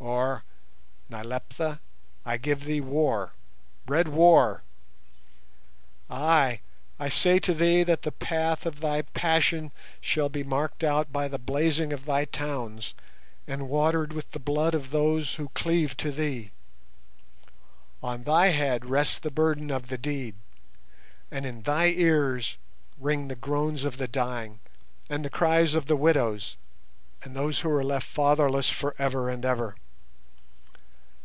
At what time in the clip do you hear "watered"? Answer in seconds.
13.70-14.12